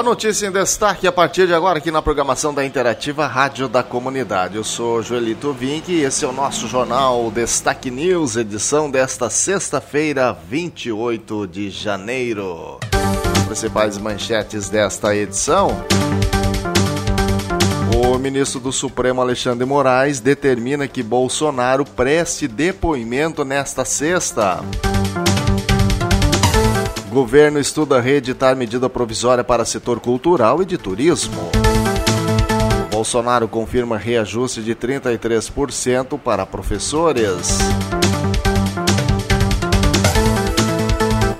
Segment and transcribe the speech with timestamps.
[0.00, 3.82] A notícia em destaque a partir de agora aqui na programação da Interativa Rádio da
[3.82, 4.56] Comunidade.
[4.56, 10.34] Eu sou Joelito Vink e esse é o nosso jornal Destaque News, edição desta sexta-feira,
[10.48, 12.80] 28 de janeiro.
[13.36, 15.84] As principais manchetes desta edição.
[17.94, 24.60] O ministro do Supremo Alexandre Moraes determina que Bolsonaro preste depoimento nesta sexta.
[27.10, 31.50] Governo estuda reeditar medida provisória para setor cultural e de turismo.
[32.88, 37.58] Bolsonaro confirma reajuste de 33% para professores.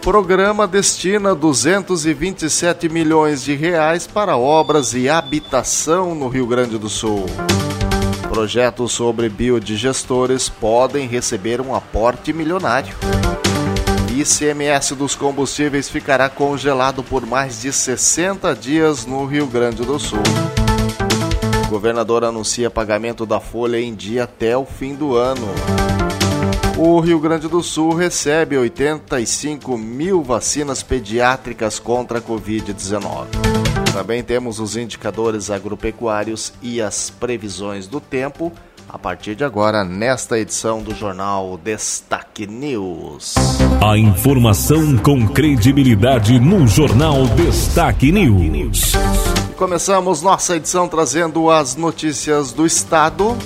[0.02, 7.26] Programa destina 227 milhões de reais para obras e habitação no Rio Grande do Sul.
[8.28, 12.96] Projetos sobre biodigestores podem receber um aporte milionário.
[14.20, 20.22] ICMS dos combustíveis ficará congelado por mais de 60 dias no Rio Grande do Sul.
[21.66, 25.46] O governador anuncia pagamento da folha em dia até o fim do ano.
[26.76, 33.26] O Rio Grande do Sul recebe 85 mil vacinas pediátricas contra a Covid-19.
[33.94, 38.52] Também temos os indicadores agropecuários e as previsões do tempo
[38.92, 43.34] a partir de agora nesta edição do jornal Destaque News.
[43.86, 48.92] A informação com credibilidade no jornal Destaque News.
[49.56, 53.36] Começamos nossa edição trazendo as notícias do estado.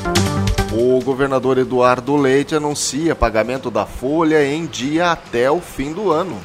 [0.73, 6.39] O governador Eduardo Leite anuncia pagamento da folha em dia até o fim do ano.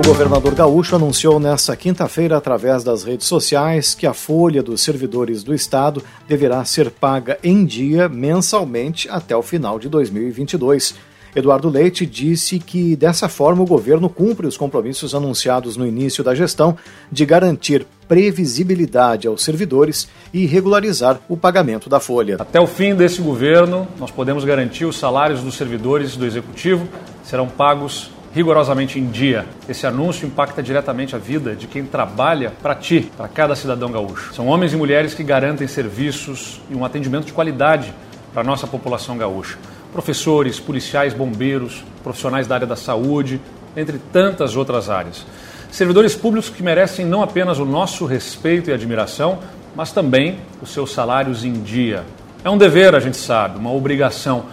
[0.00, 5.42] O governador gaúcho anunciou nesta quinta-feira, através das redes sociais, que a folha dos servidores
[5.42, 10.94] do Estado deverá ser paga em dia mensalmente até o final de 2022.
[11.36, 16.34] Eduardo Leite disse que dessa forma o governo cumpre os compromissos anunciados no início da
[16.34, 16.78] gestão
[17.12, 22.36] de garantir previsibilidade aos servidores e regularizar o pagamento da folha.
[22.38, 26.88] Até o fim desse governo, nós podemos garantir os salários dos servidores do executivo
[27.22, 29.46] serão pagos rigorosamente em dia.
[29.68, 34.32] Esse anúncio impacta diretamente a vida de quem trabalha para ti, para cada cidadão gaúcho.
[34.34, 37.92] São homens e mulheres que garantem serviços e um atendimento de qualidade
[38.32, 39.58] para a nossa população gaúcha.
[39.92, 43.40] Professores, policiais, bombeiros, profissionais da área da saúde,
[43.76, 45.26] entre tantas outras áreas.
[45.70, 49.38] Servidores públicos que merecem não apenas o nosso respeito e admiração,
[49.74, 52.04] mas também os seus salários em dia.
[52.44, 54.44] É um dever, a gente sabe, uma obrigação,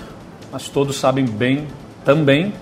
[0.52, 1.68] mas todos sabem bem
[2.04, 2.54] também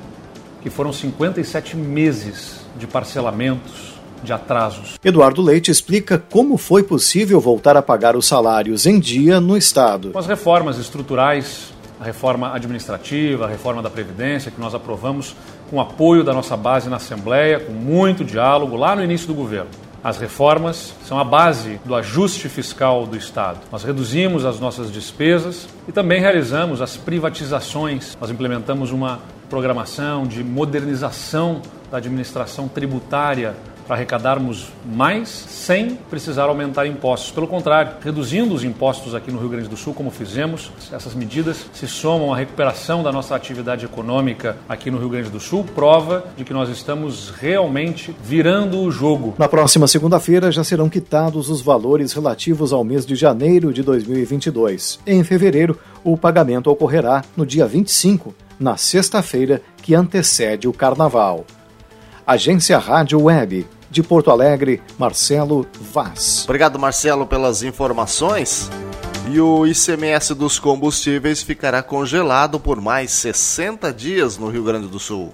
[0.65, 3.93] que foram 57 meses de parcelamentos,
[4.23, 4.95] de atrasos.
[5.05, 10.09] Eduardo Leite explica como foi possível voltar a pagar os salários em dia no Estado.
[10.09, 11.71] Com as reformas estruturais,
[12.01, 15.35] a reforma administrativa, a reforma da Previdência, que nós aprovamos
[15.69, 19.69] com apoio da nossa base na Assembleia, com muito diálogo lá no início do governo.
[20.03, 23.59] As reformas são a base do ajuste fiscal do Estado.
[23.71, 28.17] Nós reduzimos as nossas despesas e também realizamos as privatizações.
[28.19, 29.19] Nós implementamos uma
[29.50, 31.61] programação de modernização
[31.91, 37.31] da administração tributária para arrecadarmos mais sem precisar aumentar impostos.
[37.31, 41.66] Pelo contrário, reduzindo os impostos aqui no Rio Grande do Sul, como fizemos, essas medidas
[41.73, 46.25] se somam à recuperação da nossa atividade econômica aqui no Rio Grande do Sul, prova
[46.35, 49.35] de que nós estamos realmente virando o jogo.
[49.38, 55.00] Na próxima segunda-feira já serão quitados os valores relativos ao mês de janeiro de 2022.
[55.05, 61.45] Em fevereiro, o pagamento ocorrerá no dia 25 na sexta-feira que antecede o Carnaval.
[62.25, 66.43] Agência Rádio Web, de Porto Alegre, Marcelo Vaz.
[66.46, 68.69] Obrigado, Marcelo, pelas informações.
[69.31, 74.99] E o ICMS dos combustíveis ficará congelado por mais 60 dias no Rio Grande do
[74.99, 75.34] Sul.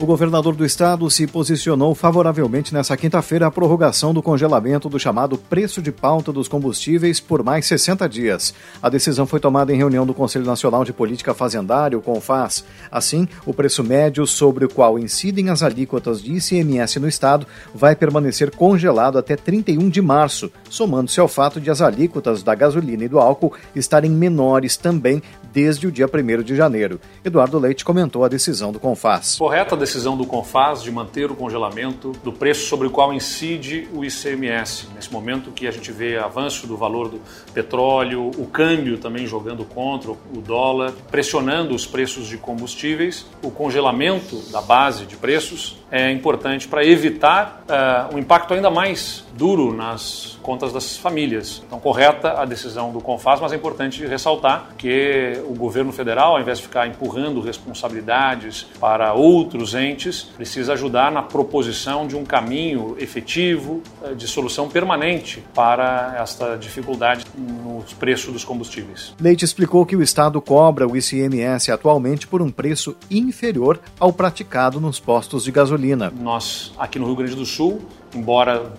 [0.00, 5.36] O governador do estado se posicionou favoravelmente nessa quinta-feira à prorrogação do congelamento do chamado
[5.36, 8.54] preço de pauta dos combustíveis por mais 60 dias.
[8.80, 12.64] A decisão foi tomada em reunião do Conselho Nacional de Política Fazendária, o CONFAS.
[12.92, 17.44] Assim, o preço médio sobre o qual incidem as alíquotas de ICMS no estado
[17.74, 23.02] vai permanecer congelado até 31 de março, somando-se ao fato de as alíquotas da gasolina
[23.02, 25.20] e do álcool estarem menores também
[25.52, 27.00] desde o dia 1 de janeiro.
[27.24, 29.38] Eduardo Leite comentou a decisão do CONFAS.
[29.38, 34.04] Correta decisão do CONFAS de manter o congelamento do preço sobre o qual incide o
[34.04, 34.88] ICMS.
[34.94, 37.22] Nesse momento que a gente vê avanço do valor do
[37.54, 44.36] petróleo, o câmbio também jogando contra o dólar, pressionando os preços de combustíveis, o congelamento
[44.52, 50.36] da base de preços é importante para evitar uh, um impacto ainda mais duro nas
[50.42, 51.62] contas das famílias.
[51.64, 56.40] Então, correta a decisão do CONFAS, mas é importante ressaltar que o governo federal, ao
[56.40, 62.96] invés de ficar empurrando responsabilidades para outros entes, precisa ajudar na proposição de um caminho
[62.98, 69.14] efetivo uh, de solução permanente para esta dificuldade nos preços dos combustíveis.
[69.20, 74.80] Leite explicou que o Estado cobra o ICMS atualmente por um preço inferior ao praticado
[74.80, 76.12] nos postos de gasolina.
[76.20, 77.82] Nós, aqui no Rio Grande do Sul,
[78.14, 78.72] embora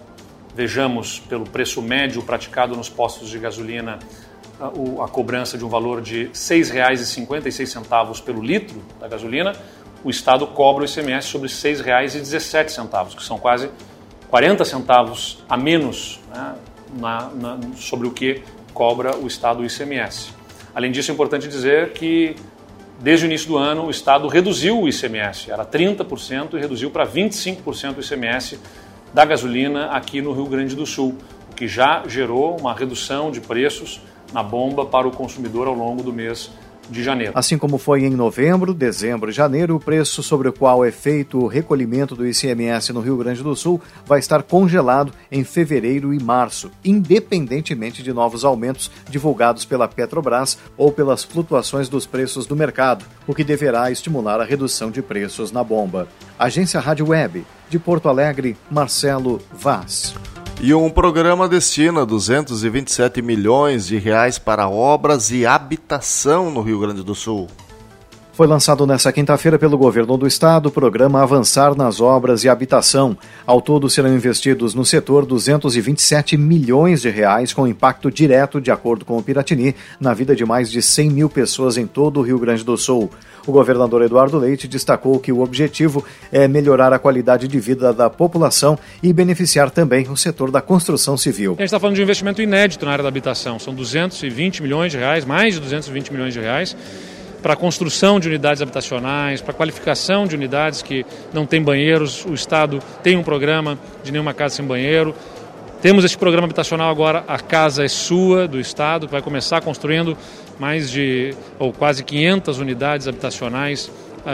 [0.56, 4.00] vejamos pelo preço médio praticado nos postos de gasolina
[4.60, 4.68] a,
[5.04, 9.54] a cobrança de um valor de R$ 6,56 pelo litro da gasolina,
[10.04, 13.69] o Estado cobra o ICMS sobre R$ 6,17, que são quase
[14.30, 16.56] 40 centavos a menos né,
[17.00, 18.42] na, na, sobre o que
[18.74, 20.34] cobra o Estado o ICMS.
[20.74, 22.36] Além disso, é importante dizer que
[23.01, 27.07] Desde o início do ano, o Estado reduziu o ICMS, era 30% e reduziu para
[27.07, 28.60] 25% o ICMS
[29.13, 31.15] da gasolina aqui no Rio Grande do Sul,
[31.51, 34.01] o que já gerou uma redução de preços
[34.33, 36.51] na bomba para o consumidor ao longo do mês
[36.89, 37.33] de janeiro.
[37.35, 41.38] Assim como foi em novembro, dezembro e janeiro, o preço sobre o qual é feito
[41.38, 46.21] o recolhimento do ICMS no Rio Grande do Sul vai estar congelado em fevereiro e
[46.21, 53.05] março, independentemente de novos aumentos divulgados pela Petrobras ou pelas flutuações dos preços do mercado,
[53.27, 56.07] o que deverá estimular a redução de preços na bomba.
[56.38, 60.16] Agência Rádio Web, de Porto Alegre, Marcelo Vaz.
[60.62, 67.01] E um programa destina 227 milhões de reais para obras e habitação no Rio Grande
[67.01, 67.48] do Sul.
[68.39, 73.18] Foi lançado nesta quinta-feira pelo governo do estado o programa Avançar nas Obras e Habitação.
[73.45, 79.04] Ao todo serão investidos no setor 227 milhões de reais com impacto direto, de acordo
[79.04, 82.39] com o Piratini, na vida de mais de 100 mil pessoas em todo o Rio
[82.39, 83.12] Grande do Sul.
[83.50, 88.07] O governador Eduardo Leite destacou que o objetivo é melhorar a qualidade de vida da
[88.07, 91.54] população e beneficiar também o setor da construção civil.
[91.54, 93.57] A gente está falando de um investimento inédito na área da habitação.
[93.57, 96.78] São 220 milhões de reais, mais de 220 milhões de reais
[97.42, 101.04] para a construção de unidades habitacionais, para a qualificação de unidades que
[101.34, 102.25] não têm banheiros.
[102.25, 105.16] O Estado tem um programa de nenhuma casa sem banheiro.
[105.81, 110.17] Temos este programa habitacional agora, a Casa é Sua, do Estado, que vai começar construindo
[110.59, 113.89] mais de, ou quase 500 unidades habitacionais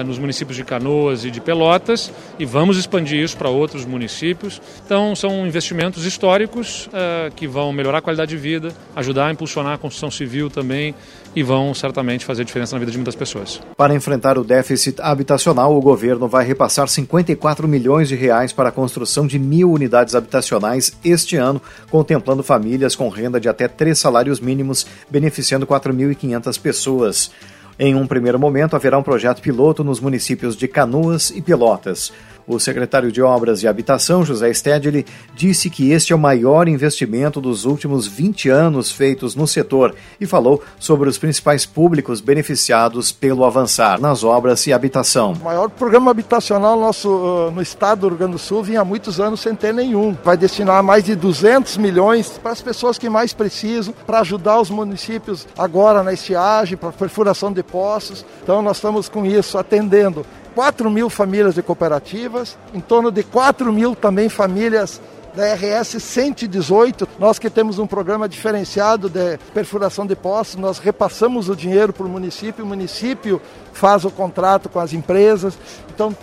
[0.05, 4.61] nos municípios de Canoas e de Pelotas e vamos expandir isso para outros municípios.
[4.85, 9.73] Então, são investimentos históricos uh, que vão melhorar a qualidade de vida, ajudar a impulsionar
[9.73, 10.93] a construção civil também
[11.35, 13.61] e vão certamente fazer diferença na vida de muitas pessoas.
[13.75, 18.71] Para enfrentar o déficit habitacional, o governo vai repassar 54 milhões de reais para a
[18.71, 21.61] construção de mil unidades habitacionais este ano,
[21.91, 27.31] contemplando famílias com renda de até três salários mínimos, beneficiando 4.500 pessoas.
[27.77, 32.13] Em um primeiro momento, haverá um projeto piloto nos municípios de Canoas e Pelotas.
[32.47, 35.03] O secretário de Obras e Habitação, José Stedley,
[35.33, 40.27] disse que este é o maior investimento dos últimos 20 anos feitos no setor e
[40.27, 45.33] falou sobre os principais públicos beneficiados pelo avançar nas obras e habitação.
[45.33, 48.85] O maior programa habitacional nosso, uh, no estado do Rio Grande do Sul vinha há
[48.85, 50.15] muitos anos sem ter nenhum.
[50.23, 54.69] Vai destinar mais de 200 milhões para as pessoas que mais precisam, para ajudar os
[54.69, 58.23] municípios agora na estiagem, para perfuração de poços.
[58.43, 60.23] Então nós estamos com isso atendendo
[60.55, 65.01] 4 mil famílias de cooperativas, em torno de 4 mil também famílias
[65.35, 67.07] da RS 118.
[67.19, 72.05] Nós que temos um programa diferenciado de perfuração de poços, nós repassamos o dinheiro para
[72.05, 73.41] o município, o município
[73.73, 75.57] faz o contrato com as empresas.
[75.93, 76.15] Então,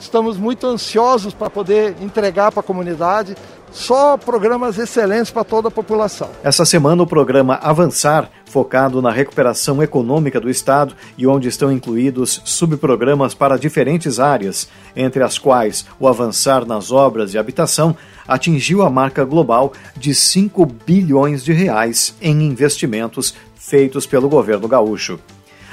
[0.00, 3.36] estamos muito ansiosos para poder entregar para a comunidade
[3.76, 6.30] só programas excelentes para toda a população.
[6.42, 12.40] Essa semana, o programa Avançar, focado na recuperação econômica do Estado e onde estão incluídos
[12.44, 14.66] subprogramas para diferentes áreas,
[14.96, 17.94] entre as quais o Avançar nas Obras e Habitação,
[18.26, 25.20] atingiu a marca global de 5 bilhões de reais em investimentos feitos pelo governo gaúcho.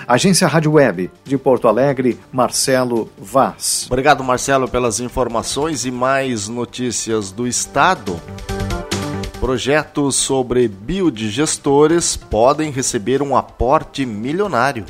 [0.05, 3.85] Agência Rádio Web de Porto Alegre, Marcelo Vaz.
[3.87, 8.19] Obrigado, Marcelo, pelas informações e mais notícias do Estado.
[9.39, 14.85] Projetos sobre biodigestores podem receber um aporte milionário.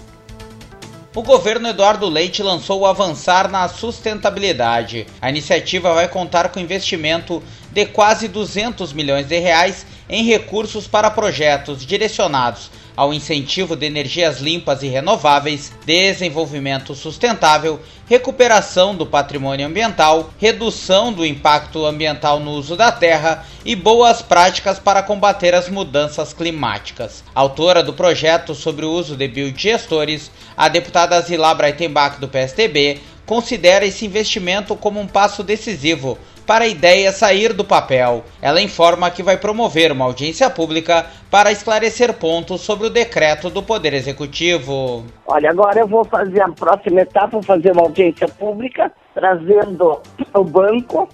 [1.16, 5.06] O governo Eduardo Leite lançou o Avançar na Sustentabilidade.
[5.22, 7.42] A iniciativa vai contar com investimento
[7.72, 14.40] de quase 200 milhões de reais em recursos para projetos direcionados ao incentivo de energias
[14.40, 22.76] limpas e renováveis, desenvolvimento sustentável, recuperação do patrimônio ambiental, redução do impacto ambiental no uso
[22.76, 27.24] da terra e boas práticas para combater as mudanças climáticas.
[27.34, 33.86] Autora do projeto sobre o uso de biodigestores, a deputada Zilá Breitenbach do PSDB considera
[33.86, 38.24] esse investimento como um passo decisivo para a ideia sair do papel.
[38.42, 43.64] Ela informa que vai promover uma audiência pública para esclarecer pontos sobre o decreto do
[43.64, 45.06] Poder Executivo.
[45.26, 50.02] Olha, agora eu vou fazer a próxima etapa, vou fazer uma audiência pública, trazendo
[50.34, 51.10] o banco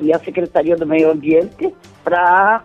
[0.00, 1.72] e a Secretaria do Meio Ambiente
[2.02, 2.62] para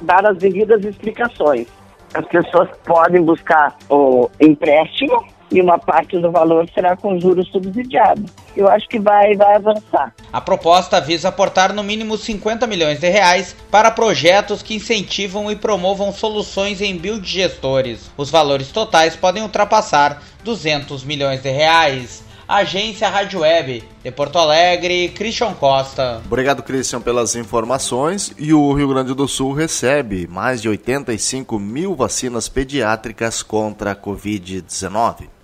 [0.00, 1.66] dar as devidas explicações.
[2.14, 8.30] As pessoas podem buscar o empréstimo e uma parte do valor será com juros subsidiados.
[8.56, 10.14] Eu acho que vai, vai avançar.
[10.32, 15.56] A proposta visa aportar no mínimo 50 milhões de reais para projetos que incentivam e
[15.56, 18.10] promovam soluções em biodigestores.
[18.16, 22.26] Os valores totais podem ultrapassar 200 milhões de reais.
[22.48, 26.22] Agência Rádio Web, de Porto Alegre, Christian Costa.
[26.24, 28.32] Obrigado, Christian, pelas informações.
[28.38, 33.94] E o Rio Grande do Sul recebe mais de 85 mil vacinas pediátricas contra a
[33.94, 35.37] Covid-19.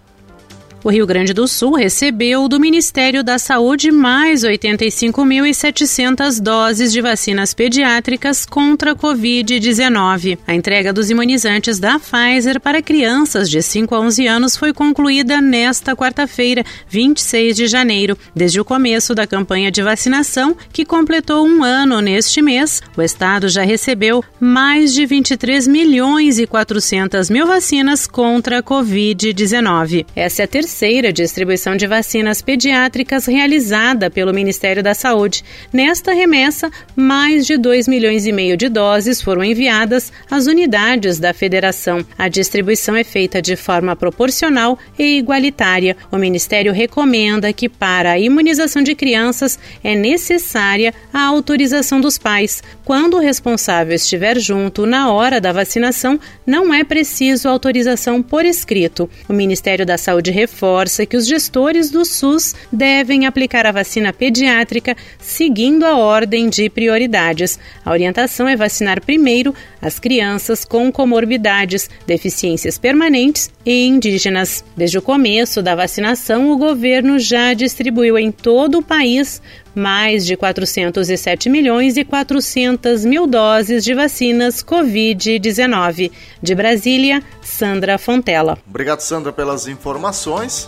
[0.84, 7.54] O Rio Grande do Sul recebeu do Ministério da Saúde mais 85.700 doses de vacinas
[7.54, 10.36] pediátricas contra a Covid-19.
[10.46, 15.40] A entrega dos imunizantes da Pfizer para crianças de 5 a 11 anos foi concluída
[15.40, 18.18] nesta quarta-feira, 26 de janeiro.
[18.36, 23.48] Desde o começo da campanha de vacinação, que completou um ano neste mês, o estado
[23.48, 30.04] já recebeu mais de 23 milhões e 400 mil vacinas contra a Covid-19.
[30.14, 35.45] Essa é a terceira terceira distribuição de vacinas pediátricas realizada pelo Ministério da Saúde.
[35.73, 41.33] Nesta remessa, mais de 2 milhões e meio de doses foram enviadas às unidades da
[41.33, 42.04] federação.
[42.19, 45.97] A distribuição é feita de forma proporcional e igualitária.
[46.11, 52.64] O Ministério recomenda que para a imunização de crianças é necessária a autorização dos pais.
[52.85, 59.09] Quando o responsável estiver junto na hora da vacinação, não é preciso autorização por escrito.
[59.28, 64.14] O Ministério da Saúde reforça reforça que os gestores do SUS devem aplicar a vacina
[64.14, 67.59] pediátrica seguindo a ordem de prioridades.
[67.85, 74.64] A orientação é vacinar primeiro as crianças com comorbidades, deficiências permanentes e indígenas.
[74.74, 79.42] Desde o começo da vacinação, o governo já distribuiu em todo o país
[79.74, 86.10] mais de 407 milhões e 400 mil doses de vacinas Covid-19.
[86.40, 88.56] De Brasília, Sandra Fontela.
[88.66, 90.66] Obrigado, Sandra, pelas informações.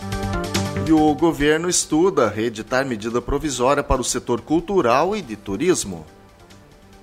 [0.85, 6.05] E o governo estuda reeditar medida provisória para o setor cultural e de turismo.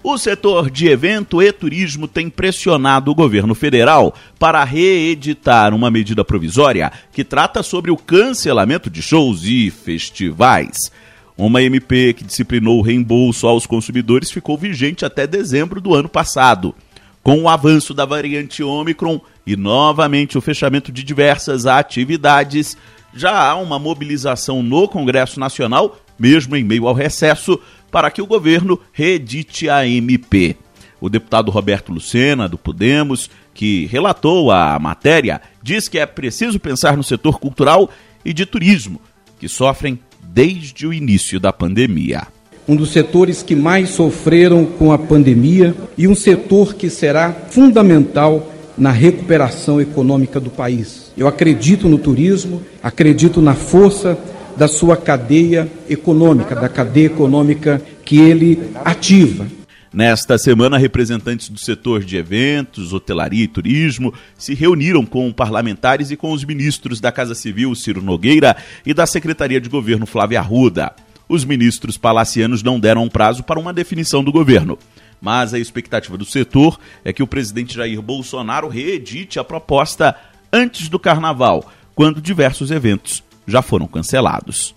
[0.07, 6.23] O setor de evento e turismo tem pressionado o governo federal para reeditar uma medida
[6.23, 10.93] provisória que trata sobre o cancelamento de shows e festivais.
[11.39, 16.75] Uma MP que disciplinou o reembolso aos consumidores ficou vigente até dezembro do ano passado.
[17.23, 22.77] Com o avanço da variante Omicron e novamente o fechamento de diversas atividades,
[23.15, 27.59] já há uma mobilização no Congresso Nacional, mesmo em meio ao recesso,
[27.95, 30.57] para que o governo reedite a MP.
[31.01, 36.97] O deputado Roberto Lucena, do Podemos, que relatou a matéria, diz que é preciso pensar
[36.97, 37.89] no setor cultural
[38.25, 39.01] e de turismo,
[39.39, 42.27] que sofrem desde o início da pandemia.
[42.67, 48.53] Um dos setores que mais sofreram com a pandemia e um setor que será fundamental
[48.77, 51.13] na recuperação econômica do país.
[51.17, 54.19] Eu acredito no turismo, acredito na força
[54.57, 59.47] da sua cadeia econômica, da cadeia econômica que ele ativa.
[59.93, 66.17] Nesta semana, representantes do setor de eventos, hotelaria e turismo se reuniram com parlamentares e
[66.17, 70.93] com os ministros da Casa Civil, Ciro Nogueira, e da Secretaria de Governo, Flávia Arruda.
[71.29, 74.77] Os ministros palacianos não deram um prazo para uma definição do governo.
[75.21, 80.15] Mas a expectativa do setor é que o presidente Jair Bolsonaro reedite a proposta
[80.53, 84.75] antes do carnaval, quando diversos eventos já foram cancelados.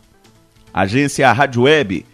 [0.74, 2.06] Agência Rádio Web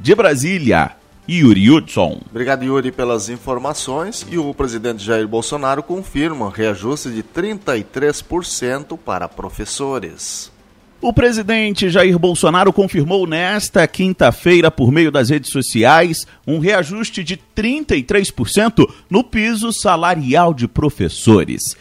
[0.00, 0.92] de Brasília.
[1.28, 2.20] Yuri Hudson.
[2.28, 4.26] Obrigado, Yuri, pelas informações.
[4.28, 10.50] E o presidente Jair Bolsonaro confirma reajuste de 33% para professores.
[11.00, 17.36] O presidente Jair Bolsonaro confirmou nesta quinta-feira, por meio das redes sociais, um reajuste de
[17.56, 21.76] 33% no piso salarial de professores.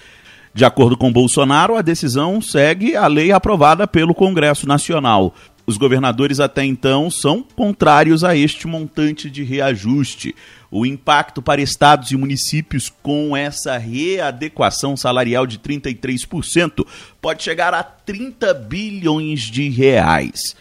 [0.53, 5.33] De acordo com Bolsonaro, a decisão segue a lei aprovada pelo Congresso Nacional.
[5.65, 10.35] Os governadores até então são contrários a este montante de reajuste.
[10.69, 16.85] O impacto para estados e municípios com essa readequação salarial de 33%
[17.21, 20.55] pode chegar a 30 bilhões de reais.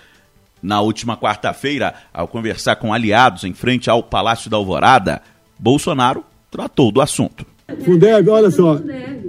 [0.63, 5.23] Na última quarta-feira, ao conversar com aliados em frente ao Palácio da Alvorada,
[5.59, 7.47] Bolsonaro tratou do assunto.
[7.85, 8.81] Fundeb, olha só,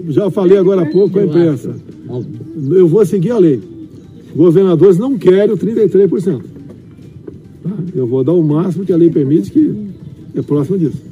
[0.09, 1.75] já falei agora há pouco com a imprensa.
[2.69, 3.61] Eu vou seguir a lei.
[4.35, 6.41] Governadores não querem o 33%.
[7.63, 7.69] Tá?
[7.95, 9.91] Eu vou dar o máximo que a lei permite que
[10.35, 11.11] é próximo disso.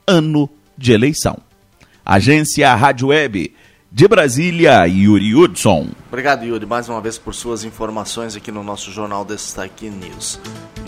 [0.08, 1.46] ano de eleição.
[2.10, 3.54] Agência Rádio Web
[3.92, 5.90] de Brasília, Yuri Hudson.
[6.08, 10.40] Obrigado, Yuri, mais uma vez por suas informações aqui no nosso Jornal Destaque News.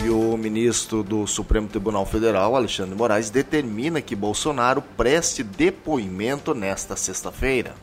[0.02, 6.96] E o ministro do Supremo Tribunal Federal, Alexandre Moraes, determina que Bolsonaro preste depoimento nesta
[6.96, 7.74] sexta-feira.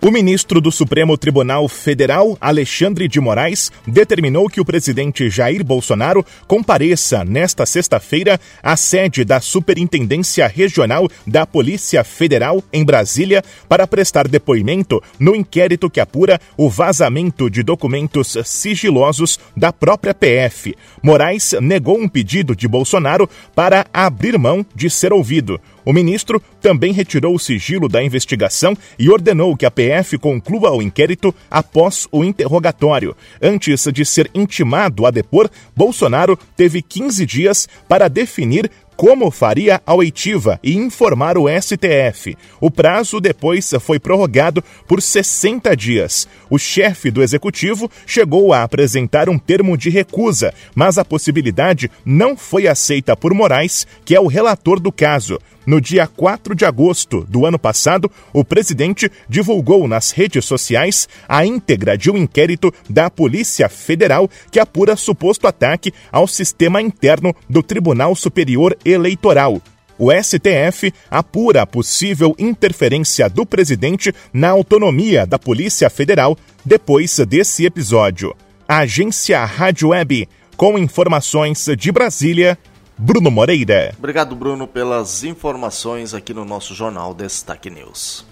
[0.00, 6.24] O ministro do Supremo Tribunal Federal, Alexandre de Moraes, determinou que o presidente Jair Bolsonaro
[6.46, 14.28] compareça nesta sexta-feira à sede da Superintendência Regional da Polícia Federal em Brasília para prestar
[14.28, 20.76] depoimento no inquérito que apura o vazamento de documentos sigilosos da própria PF.
[21.02, 25.60] Moraes negou um pedido de Bolsonaro para abrir mão de ser ouvido.
[25.88, 30.82] O ministro também retirou o sigilo da investigação e ordenou que a PF conclua o
[30.82, 33.16] inquérito após o interrogatório.
[33.40, 39.94] Antes de ser intimado a depor, Bolsonaro teve 15 dias para definir como faria a
[39.94, 42.36] oitiva e informar o STF.
[42.60, 46.26] O prazo depois foi prorrogado por 60 dias.
[46.50, 52.36] O chefe do executivo chegou a apresentar um termo de recusa, mas a possibilidade não
[52.36, 55.38] foi aceita por Moraes, que é o relator do caso.
[55.68, 61.44] No dia 4 de agosto do ano passado, o presidente divulgou nas redes sociais a
[61.44, 67.62] íntegra de um inquérito da Polícia Federal que apura suposto ataque ao sistema interno do
[67.62, 69.60] Tribunal Superior Eleitoral.
[69.98, 77.66] O STF apura a possível interferência do presidente na autonomia da Polícia Federal depois desse
[77.66, 78.34] episódio.
[78.66, 82.56] A agência Rádio Web, com informações de Brasília,
[82.98, 83.94] Bruno Moreira.
[83.96, 88.27] Obrigado, Bruno, pelas informações aqui no nosso Jornal Destaque News.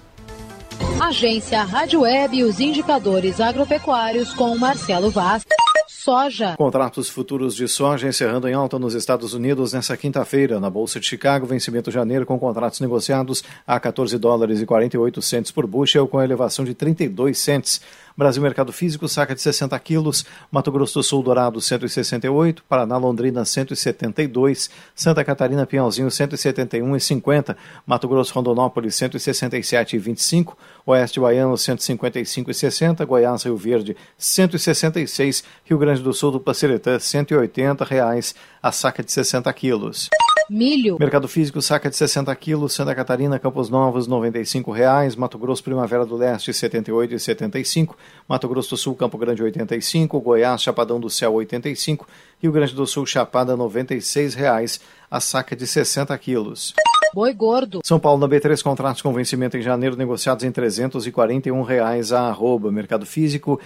[1.00, 5.44] Agência Rádio Web e os indicadores agropecuários com Marcelo Vaz.
[5.88, 6.54] Soja.
[6.56, 10.60] Contratos futuros de soja encerrando em alta nos Estados Unidos nesta quinta-feira.
[10.60, 15.50] Na Bolsa de Chicago, vencimento janeiro com contratos negociados a 14 dólares e 48 centos
[15.50, 17.80] por bushel, com elevação de 32 centes.
[18.16, 20.24] Brasil Mercado Físico, saca de 60 quilos.
[20.50, 22.64] Mato Grosso do Sul, Dourado, 168.
[22.66, 24.70] Paraná, Londrina, 172.
[24.94, 27.56] Santa Catarina, Pinhalzinho, 171,50.
[27.84, 30.54] Mato Grosso, Rondonópolis, 167,25.
[30.84, 33.04] Oeste Baiano, 155,60.
[33.04, 35.44] Goiás, Rio Verde, 166.
[35.64, 40.08] Rio Grande do Sul, do Paciretã, 180 reais a saca de 60 quilos.
[40.48, 40.96] Milho.
[40.98, 42.72] Mercado Físico, saca de 60 quilos.
[42.72, 45.16] Santa Catarina, Campos Novos, R$ 95,00.
[45.16, 47.94] Mato Grosso, Primavera do Leste, R$ 78,75.
[48.28, 50.20] Mato Grosso do Sul, Campo Grande, R$ 85.
[50.20, 52.06] Goiás, Chapadão do Céu, R$ 85.
[52.40, 54.80] Rio Grande do Sul, Chapada, R$ 96,00.
[55.10, 56.74] A saca de 60 quilos.
[57.16, 57.80] Boi gordo.
[57.82, 62.70] São Paulo na B3, contratos com vencimento em janeiro negociados em 341 reais a arroba.
[62.70, 63.58] Mercado Físico,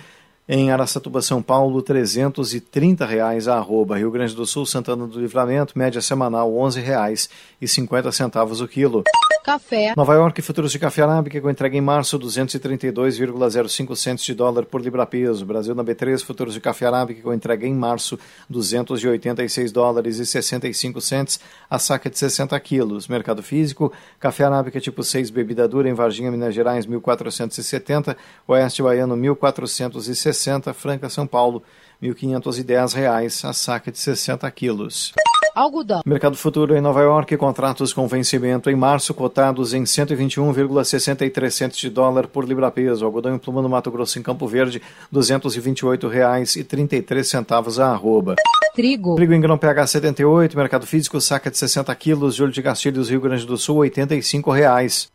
[0.48, 3.98] em Araçatuba, São Paulo, 330 reais a arroba.
[3.98, 9.02] Rio Grande do Sul, Santana do Livramento, média semanal R$ 11,50 o quilo.
[9.50, 9.94] Café.
[9.96, 14.80] Nova York, futuros de café arábica com entrega em março, 232,05 centos de dólar por
[14.80, 15.44] libra-peso.
[15.44, 18.16] Brasil na B3, futuros de café arábica com entrega em março,
[18.48, 23.08] 286 dólares e 65 centos, a saca de 60 quilos.
[23.08, 29.16] Mercado físico, café arábica tipo 6, bebida dura em Varginha, Minas Gerais, 1.470, Oeste Baiano,
[29.16, 31.60] 1.460, Franca, São Paulo,
[32.00, 35.12] R$ 1.510, a saca de 60 quilos.
[35.54, 36.00] Algodão.
[36.04, 41.88] Mercado futuro em Nova York, contratos com vencimento em março cotados em 121,63 centos de
[41.90, 43.04] dólar por libra-peso.
[43.04, 48.36] Algodão em pluma no Mato Grosso em Campo Verde, R$ 228,33 a arroba.
[48.74, 49.16] Trigo.
[49.16, 53.20] Trigo em grão PH 78, mercado físico, saca de 60 quilos, Júlio de Castilhos, Rio
[53.20, 55.10] Grande do Sul, 85 reais.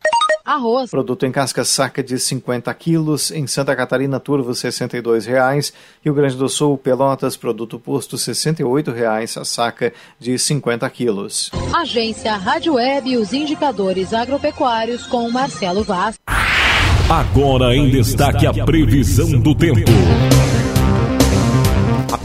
[0.45, 0.91] Arroz.
[0.91, 3.31] Produto em casca saca de 50 quilos.
[3.31, 5.73] Em Santa Catarina, turvo 62 reais.
[6.03, 11.49] Rio Grande do Sul, Pelotas, produto posto 68 reais a saca de 50 quilos.
[11.75, 16.15] Agência Rádio Web e os indicadores agropecuários com Marcelo Vaz.
[17.09, 19.81] Agora em destaque a previsão do tempo.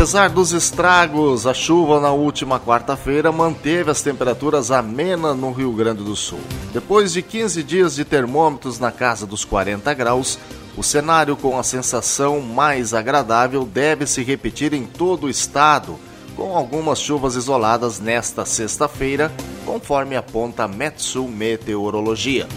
[0.00, 6.02] Apesar dos estragos, a chuva na última quarta-feira manteve as temperaturas amenas no Rio Grande
[6.02, 6.40] do Sul.
[6.72, 10.38] Depois de 15 dias de termômetros na casa dos 40 graus,
[10.74, 15.98] o cenário com a sensação mais agradável deve se repetir em todo o estado,
[16.34, 19.30] com algumas chuvas isoladas nesta sexta-feira,
[19.66, 22.48] conforme aponta a Metsul Meteorologia.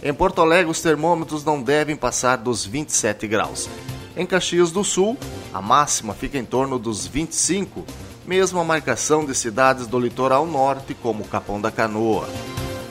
[0.00, 3.68] Em Porto Alegre, os termômetros não devem passar dos 27 graus.
[4.16, 5.18] Em Caxias do Sul,
[5.52, 7.84] a máxima fica em torno dos 25,
[8.24, 12.28] mesmo a marcação de cidades do litoral norte, como Capão da Canoa.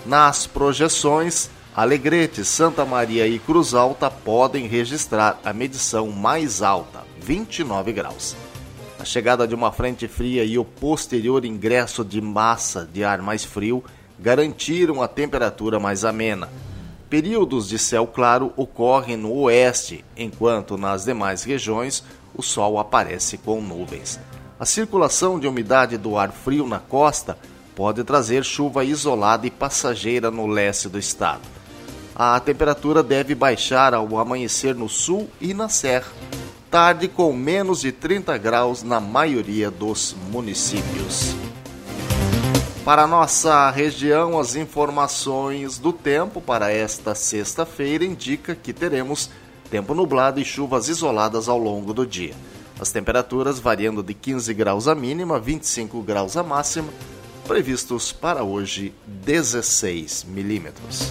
[0.06, 7.94] Nas projeções, Alegrete, Santa Maria e Cruz Alta podem registrar a medição mais alta, 29
[7.94, 8.36] graus.
[9.00, 13.46] A chegada de uma frente fria e o posterior ingresso de massa de ar mais
[13.46, 13.82] frio
[14.20, 16.50] garantiram a temperatura mais amena.
[17.14, 22.04] Períodos de céu claro ocorrem no oeste, enquanto nas demais regiões
[22.36, 24.20] o sol aparece com nuvens.
[24.60, 27.38] A circulação de umidade do ar frio na costa
[27.76, 31.44] pode trazer chuva isolada e passageira no leste do estado.
[32.16, 36.12] A temperatura deve baixar ao amanhecer no sul e na serra,
[36.72, 41.36] tarde com menos de 30 graus na maioria dos municípios.
[42.86, 49.30] Para nossa região, as informações do tempo para esta sexta-feira indica que teremos
[49.72, 52.36] tempo nublado e chuvas isoladas ao longo do dia.
[52.78, 56.90] As temperaturas variando de 15 graus a mínima, 25 graus a máxima,
[57.48, 61.10] previstos para hoje 16 milímetros.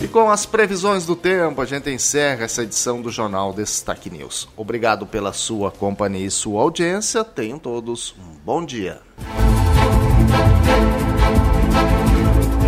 [0.00, 4.48] E com as previsões do tempo, a gente encerra essa edição do Jornal Destaque News.
[4.56, 7.24] Obrigado pela sua companhia e sua audiência.
[7.24, 9.00] Tenham todos um bom dia.